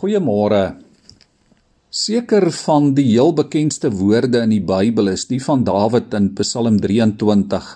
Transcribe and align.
Goeiemôre. 0.00 0.78
Seker 1.92 2.46
van 2.62 2.94
die 2.96 3.04
heel 3.10 3.34
bekendste 3.36 3.90
woorde 3.92 4.40
in 4.46 4.54
die 4.54 4.62
Bybel 4.64 5.10
is 5.12 5.26
die 5.28 5.40
van 5.44 5.60
Dawid 5.66 6.14
in 6.16 6.30
Psalm 6.38 6.78
23 6.80 7.66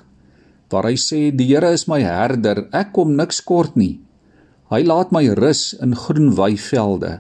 waar 0.73 0.87
hy 0.89 0.95
sê 0.97 1.19
die 1.37 1.51
Here 1.51 1.75
is 1.77 1.85
my 1.85 1.99
herder, 2.01 2.63
ek 2.73 2.95
kom 2.97 3.13
niks 3.19 3.43
kort 3.45 3.77
nie. 3.77 3.99
Hy 4.73 4.81
laat 4.89 5.13
my 5.13 5.21
rus 5.37 5.75
in 5.85 5.93
groen 5.93 6.31
weivelde. 6.39 7.19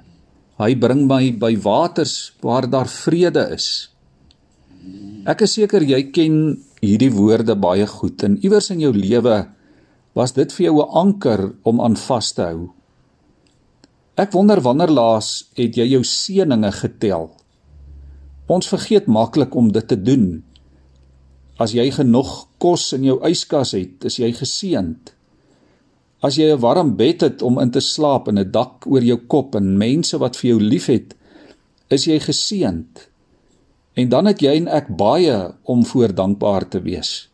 Hy 0.56 0.70
bring 0.80 1.04
my 1.10 1.34
by 1.36 1.52
waters 1.60 2.32
waar 2.40 2.64
daar 2.64 2.88
vrede 2.88 3.44
is. 3.52 3.90
Ek 5.28 5.44
is 5.44 5.58
seker 5.58 5.84
jy 5.84 6.00
ken 6.16 6.38
hierdie 6.80 7.12
woorde 7.12 7.58
baie 7.60 7.84
goed 7.92 8.24
en 8.24 8.38
iewers 8.40 8.70
in 8.72 8.80
jou 8.86 8.94
lewe 8.96 9.42
was 10.16 10.32
dit 10.32 10.48
vir 10.56 10.70
jou 10.70 10.80
'n 10.80 10.96
anker 11.04 11.52
om 11.62 11.84
aan 11.84 11.96
vas 11.96 12.32
te 12.32 12.48
hou. 12.48 12.73
Ek 14.14 14.30
wonder 14.30 14.60
wanneer 14.62 14.92
laas 14.94 15.48
het 15.58 15.74
jy 15.74 15.88
jou 15.90 16.04
seëninge 16.06 16.70
getel? 16.76 17.32
Ons 18.46 18.68
vergeet 18.70 19.08
maklik 19.10 19.56
om 19.58 19.72
dit 19.74 19.86
te 19.90 19.98
doen. 19.98 20.44
As 21.58 21.74
jy 21.74 21.88
genoeg 21.96 22.44
kos 22.62 22.92
in 22.94 23.08
jou 23.08 23.16
yskas 23.26 23.72
het, 23.74 24.06
is 24.06 24.20
jy 24.20 24.30
geseënd. 24.36 25.10
As 26.22 26.38
jy 26.38 26.46
'n 26.54 26.60
warm 26.60 26.94
bed 26.96 27.22
het 27.22 27.42
om 27.42 27.58
in 27.58 27.70
te 27.70 27.80
slaap 27.80 28.28
en 28.28 28.38
'n 28.38 28.50
dak 28.50 28.86
oor 28.86 29.02
jou 29.02 29.18
kop 29.18 29.54
en 29.54 29.78
mense 29.78 30.16
wat 30.18 30.36
vir 30.36 30.50
jou 30.50 30.60
liefhet, 30.60 31.14
is 31.90 32.06
jy 32.06 32.18
geseënd. 32.18 33.08
En 33.96 34.08
dan 34.08 34.26
het 34.26 34.40
jy 34.40 34.56
en 34.56 34.68
ek 34.68 34.96
baie 34.96 35.54
om 35.64 35.84
voor 35.84 36.14
dankbaar 36.14 36.68
te 36.68 36.80
wees. 36.80 37.28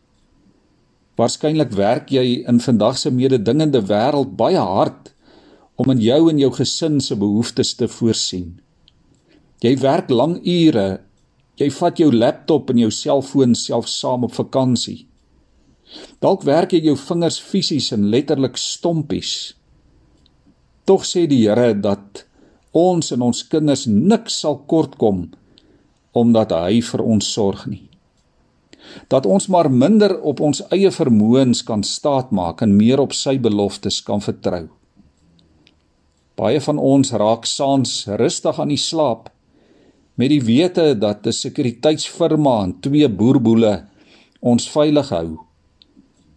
Waarskynlik 1.16 1.72
werk 1.72 2.08
jy 2.10 2.44
in 2.48 2.60
vandag 2.60 2.98
se 2.98 3.10
mededingende 3.10 3.82
wêreld 3.82 4.36
baie 4.36 4.58
hard 4.58 5.12
om 5.80 5.92
in 5.94 6.00
jou 6.04 6.24
en 6.28 6.40
jou 6.40 6.50
gesin 6.52 6.98
se 7.00 7.16
behoeftes 7.16 7.72
te 7.78 7.88
voorsien. 7.88 8.58
Jy 9.64 9.76
werk 9.80 10.10
lang 10.12 10.38
ure. 10.44 11.00
Jy 11.60 11.68
vat 11.76 12.00
jou 12.00 12.10
laptop 12.12 12.70
en 12.72 12.80
jou 12.80 12.90
selfoon 12.92 13.54
self 13.56 13.88
saam 13.88 14.26
op 14.28 14.34
vakansie. 14.36 15.06
Dalk 16.20 16.44
werk 16.48 16.74
jy 16.76 16.82
jou 16.84 16.96
vingers 17.00 17.40
fisies 17.40 17.90
en 17.96 18.08
letterlik 18.12 18.60
stompies. 18.60 19.54
Tog 20.88 21.04
sê 21.08 21.26
die 21.30 21.42
Here 21.44 21.72
dat 21.74 22.24
ons 22.76 23.12
en 23.12 23.24
ons 23.26 23.44
kinders 23.52 23.86
niks 23.88 24.40
sal 24.44 24.60
kortkom 24.70 25.28
omdat 26.16 26.52
hy 26.56 26.80
vir 26.82 27.02
ons 27.04 27.28
sorg 27.34 27.64
nie. 27.70 27.84
Dat 29.12 29.26
ons 29.26 29.46
maar 29.52 29.68
minder 29.70 30.16
op 30.26 30.40
ons 30.42 30.62
eie 30.74 30.90
vermoëns 30.90 31.62
kan 31.68 31.84
staatmaak 31.86 32.64
en 32.66 32.76
meer 32.76 33.02
op 33.02 33.14
sy 33.14 33.36
beloftes 33.38 34.00
kan 34.02 34.22
vertrou. 34.24 34.66
Baie 36.40 36.60
van 36.64 36.78
ons 36.80 37.10
raak 37.20 37.44
saans 37.44 38.06
rustig 38.16 38.60
aan 38.62 38.70
die 38.72 38.80
slaap 38.80 39.28
met 40.20 40.30
die 40.32 40.40
wete 40.40 40.94
dat 40.96 41.26
'n 41.26 41.32
sekuriteitsfirma 41.32 42.54
en 42.64 42.72
twee 42.80 43.08
boerboele 43.08 43.84
ons 44.40 44.68
veilig 44.68 45.08
hou. 45.08 45.38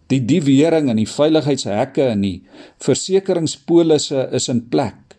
Die 0.06 0.20
diewering 0.20 0.90
en 0.90 0.96
die 0.96 1.08
veiligheidshekke 1.08 2.04
en 2.12 2.20
die 2.20 2.42
versekeringspolisse 2.78 4.28
is 4.32 4.48
in 4.48 4.68
plek. 4.68 5.16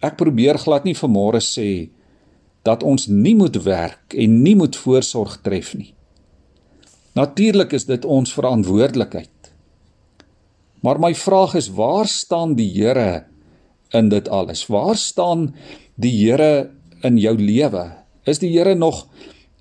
Ek 0.00 0.16
probeer 0.16 0.58
glad 0.58 0.84
nie 0.84 0.94
vanmôre 0.94 1.40
sê 1.40 1.88
dat 2.62 2.82
ons 2.82 3.06
nie 3.06 3.34
moet 3.34 3.56
werk 3.64 4.14
en 4.14 4.42
nie 4.42 4.54
moet 4.54 4.76
voorsorg 4.76 5.40
tref 5.42 5.74
nie. 5.74 5.94
Natuurlik 7.14 7.72
is 7.72 7.84
dit 7.84 8.04
ons 8.04 8.32
verantwoordelikheid. 8.32 9.37
Maar 10.84 11.00
my 11.02 11.14
vraag 11.14 11.56
is 11.58 11.70
waar 11.74 12.06
staan 12.06 12.54
die 12.58 12.70
Here 12.70 13.26
in 13.96 14.08
dit 14.12 14.28
alles? 14.28 14.66
Waar 14.66 14.96
staan 14.96 15.54
die 15.94 16.14
Here 16.14 16.70
in 17.02 17.18
jou 17.18 17.34
lewe? 17.38 17.84
Is 18.24 18.38
die 18.38 18.52
Here 18.54 18.74
nog 18.74 19.06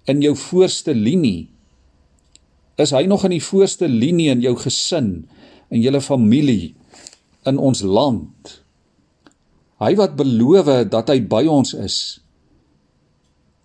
in 0.05 0.21
jou 0.21 0.35
voorste 0.37 0.93
linie? 0.93 1.49
Is 2.77 2.93
hy 2.93 3.07
nog 3.09 3.25
in 3.25 3.33
die 3.33 3.43
voorste 3.43 3.89
linie 3.89 4.29
in 4.35 4.43
jou 4.45 4.53
gesin, 4.61 5.25
in 5.73 5.81
julle 5.81 6.01
familie, 6.01 6.75
in 7.49 7.57
ons 7.57 7.81
land? 7.81 8.61
Hy 9.81 9.95
wat 9.97 10.13
beloof 10.17 10.69
dat 10.89 11.09
hy 11.09 11.19
by 11.25 11.43
ons 11.49 11.73
is. 11.77 11.97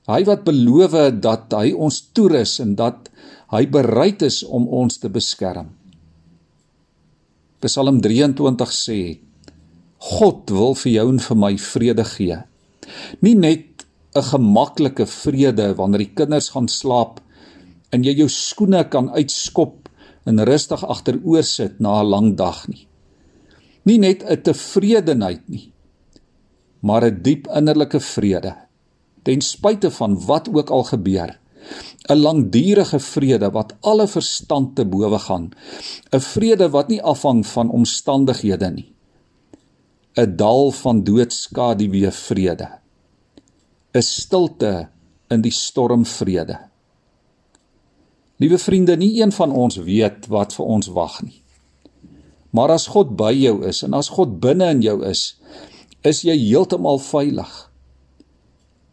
Hy 0.08 0.22
wat 0.28 0.42
beloof 0.44 0.96
dat 1.22 1.52
hy 1.56 1.72
ons 1.76 2.00
toerus 2.16 2.58
en 2.64 2.74
dat 2.80 3.12
hy 3.52 3.66
bereid 3.68 4.24
is 4.24 4.40
om 4.44 4.64
ons 4.68 4.96
te 5.00 5.12
beskerm. 5.12 5.70
Psalm 7.62 8.00
23 8.02 8.72
sê: 8.74 9.00
God 10.02 10.50
wil 10.50 10.74
vir 10.74 10.92
jou 10.96 11.04
en 11.12 11.20
vir 11.22 11.38
my 11.38 11.52
vrede 11.62 12.04
gee. 12.10 12.38
Nie 13.22 13.34
net 13.38 13.86
'n 14.16 14.22
gemaklike 14.22 15.06
vrede 15.06 15.74
wanneer 15.78 16.02
die 16.04 16.14
kinders 16.14 16.50
gaan 16.50 16.68
slaap 16.68 17.20
en 17.92 18.04
jy 18.04 18.14
jou 18.18 18.28
skoene 18.28 18.84
kan 18.90 19.08
uitskop 19.10 19.88
en 20.26 20.44
rustig 20.44 20.82
agteroor 20.84 21.42
sit 21.42 21.80
na 21.80 22.02
'n 22.02 22.10
lang 22.10 22.36
dag 22.36 22.68
nie. 22.68 22.86
Nie 23.86 23.98
net 23.98 24.24
'n 24.24 24.42
tevredenheid 24.42 25.48
nie, 25.48 25.72
maar 26.82 27.04
'n 27.04 27.22
diep 27.22 27.46
innerlike 27.46 28.00
vrede 28.00 28.54
ten 29.22 29.40
spyte 29.40 29.90
van 29.90 30.18
wat 30.26 30.48
ook 30.48 30.70
al 30.70 30.82
gebeur. 30.82 31.38
'n 32.08 32.18
langdurige 32.18 32.98
vrede 33.00 33.50
wat 33.50 33.74
alle 33.80 34.06
verstand 34.08 34.76
te 34.76 34.84
bowe 34.84 35.18
gaan 35.18 35.50
'n 36.12 36.20
vrede 36.20 36.68
wat 36.70 36.88
nie 36.88 37.02
afhang 37.02 37.46
van 37.46 37.70
omstandighede 37.70 38.70
nie 38.70 38.94
'n 40.16 40.36
dal 40.36 40.70
van 40.70 41.04
doodskaduwee 41.04 42.10
vrede 42.10 42.68
'n 43.94 44.02
stilte 44.02 44.88
in 45.28 45.40
die 45.40 45.56
storm 45.64 46.04
vrede 46.06 46.72
Liewe 48.42 48.58
vriende 48.58 48.96
nie 48.96 49.20
een 49.22 49.32
van 49.32 49.52
ons 49.52 49.76
weet 49.76 50.26
wat 50.26 50.54
vir 50.56 50.66
ons 50.66 50.88
wag 50.90 51.20
nie. 51.22 51.42
Maar 52.50 52.72
as 52.74 52.88
God 52.90 53.12
by 53.16 53.30
jou 53.36 53.60
is 53.68 53.84
en 53.86 53.94
as 53.94 54.08
God 54.16 54.40
binne 54.42 54.66
in 54.74 54.80
jou 54.82 54.96
is 55.06 55.36
is 56.02 56.24
jy 56.26 56.34
heeltemal 56.34 56.98
veilig 56.98 57.52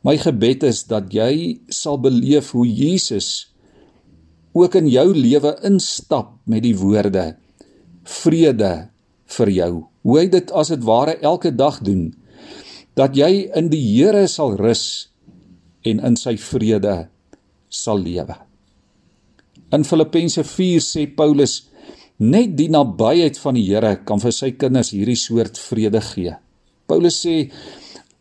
My 0.06 0.16
gebed 0.16 0.64
is 0.64 0.86
dat 0.88 1.12
jy 1.12 1.60
sal 1.74 2.00
beleef 2.00 2.54
hoe 2.56 2.68
Jesus 2.68 3.50
ook 4.56 4.78
in 4.80 4.88
jou 4.88 5.12
lewe 5.14 5.52
instap 5.68 6.38
met 6.48 6.64
die 6.64 6.76
woorde 6.78 7.34
vrede 8.08 8.74
vir 9.36 9.52
jou. 9.54 9.72
Hoe 10.08 10.16
hy 10.22 10.26
dit 10.32 10.52
as 10.56 10.72
dit 10.72 10.86
ware 10.88 11.18
elke 11.20 11.52
dag 11.52 11.82
doen 11.84 12.10
dat 12.98 13.16
jy 13.16 13.50
in 13.56 13.70
die 13.72 13.84
Here 13.94 14.26
sal 14.28 14.58
rus 14.60 15.10
en 15.88 16.02
in 16.04 16.18
sy 16.20 16.36
vrede 16.40 17.10
sal 17.72 18.02
lewe. 18.04 18.36
In 19.76 19.86
Filippense 19.86 20.44
4 20.44 20.84
sê 20.84 21.06
Paulus 21.16 21.62
net 22.20 22.56
die 22.58 22.68
nabyheid 22.72 23.38
van 23.40 23.56
die 23.56 23.68
Here 23.68 23.98
kan 24.08 24.20
vir 24.24 24.36
sy 24.36 24.54
kinders 24.60 24.92
hierdie 24.96 25.20
soort 25.20 25.60
vrede 25.60 26.02
gee. 26.04 26.34
Paulus 26.90 27.22
sê 27.24 27.46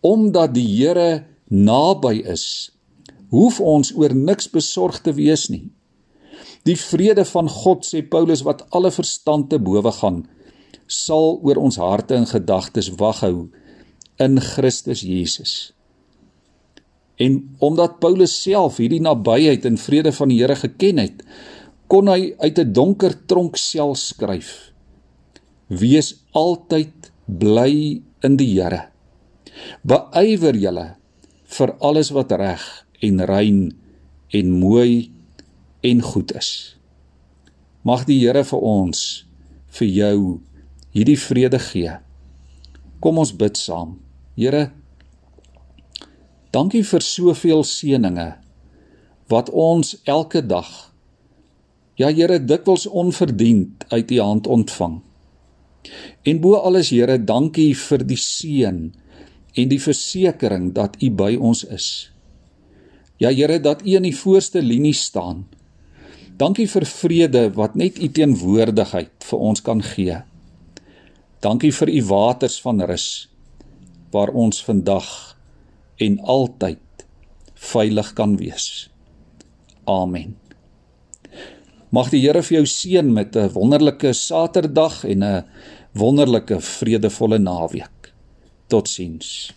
omdat 0.07 0.55
die 0.55 0.69
Here 0.77 1.38
naby 1.49 2.23
is, 2.29 2.71
hoef 3.33 3.61
ons 3.61 3.93
oor 3.97 4.15
niks 4.15 4.49
besorg 4.53 5.01
te 5.05 5.13
wees 5.17 5.49
nie. 5.53 5.69
Die 6.69 6.77
vrede 6.77 7.25
van 7.29 7.49
God 7.49 7.87
sê 7.87 8.03
Paulus 8.05 8.45
wat 8.45 8.67
alle 8.77 8.91
verstand 8.93 9.49
te 9.53 9.59
bowe 9.61 9.93
gaan, 10.01 10.27
sal 10.89 11.39
oor 11.45 11.61
ons 11.61 11.81
harte 11.81 12.17
en 12.17 12.29
gedagtes 12.29 12.93
waghou 13.01 13.49
in 14.21 14.41
Christus 14.41 15.05
Jesus. 15.05 15.73
En 17.19 17.41
omdat 17.65 17.99
Paulus 18.01 18.35
self 18.43 18.79
hierdie 18.79 19.03
nabyheid 19.03 19.65
en 19.67 19.79
vrede 19.81 20.13
van 20.15 20.31
die 20.31 20.39
Here 20.41 20.57
geken 20.57 21.01
het, 21.03 21.25
kon 21.89 22.09
hy 22.09 22.35
uit 22.39 22.59
'n 22.59 22.73
donker 22.73 23.15
tronksel 23.27 23.95
skryf: 23.95 24.73
Wees 25.69 26.15
altyd 26.33 27.11
bly 27.27 28.03
in 28.23 28.37
die 28.37 28.53
Here. 28.55 28.89
Beywer 29.83 30.55
julle 30.55 30.99
vir 31.49 31.75
alles 31.81 32.13
wat 32.15 32.33
reg 32.37 32.65
en 33.05 33.23
rein 33.25 33.63
en 34.37 34.51
mooi 34.51 35.11
en 35.81 36.03
goed 36.03 36.35
is. 36.37 36.51
Mag 37.83 38.05
die 38.09 38.19
Here 38.21 38.45
vir 38.45 38.65
ons 38.65 39.05
vir 39.79 39.89
jou 39.89 40.19
hierdie 40.93 41.19
vrede 41.21 41.61
gee. 41.63 41.95
Kom 43.01 43.21
ons 43.23 43.33
bid 43.33 43.57
saam. 43.57 43.97
Here, 44.37 44.69
dankie 46.53 46.85
vir 46.85 47.05
soveel 47.05 47.65
seëninge 47.65 48.29
wat 49.29 49.51
ons 49.53 49.97
elke 50.09 50.43
dag 50.45 50.69
ja 51.99 52.11
Here 52.15 52.39
dikwels 52.39 52.87
onverdiend 52.87 53.85
uit 53.89 54.11
U 54.11 54.21
hand 54.21 54.47
ontvang. 54.47 55.01
En 56.23 56.41
bo 56.41 56.55
alles 56.55 56.93
Here, 56.95 57.19
dankie 57.19 57.75
vir 57.75 58.05
die 58.07 58.21
seën 58.21 58.89
en 59.55 59.69
die 59.69 59.81
versekering 59.81 60.73
dat 60.75 60.97
U 61.03 61.11
by 61.11 61.37
ons 61.37 61.65
is. 61.65 62.11
Ja 63.19 63.31
Here, 63.31 63.61
dat 63.61 63.83
U 63.83 63.97
in 63.97 64.03
die 64.03 64.17
voorste 64.17 64.63
linie 64.63 64.95
staan. 64.95 65.47
Dankie 66.39 66.69
vir 66.71 66.87
vrede 66.87 67.49
wat 67.55 67.75
net 67.75 67.99
U 67.99 68.09
teenwoordigheid 68.09 69.25
vir 69.31 69.39
ons 69.39 69.63
kan 69.63 69.83
gee. 69.83 70.21
Dankie 71.43 71.73
vir 71.73 71.89
U 71.89 72.03
waters 72.05 72.61
van 72.61 72.81
rus. 72.81 73.29
waar 74.11 74.33
ons 74.33 74.63
vandag 74.65 75.37
en 75.97 76.19
altyd 76.21 77.07
veilig 77.55 78.13
kan 78.17 78.37
wees. 78.41 78.89
Amen. 79.85 80.37
Mag 81.93 82.11
die 82.13 82.21
Here 82.21 82.43
vir 82.45 82.61
jou 82.61 82.67
seën 82.67 83.13
met 83.13 83.37
'n 83.37 83.53
wonderlike 83.53 84.13
Saterdag 84.13 85.05
en 85.05 85.25
'n 85.25 85.45
wonderlike 85.93 86.61
vredevolle 86.61 87.39
naweek. 87.39 87.98
Tot 88.69 88.89
ziens. 88.89 89.55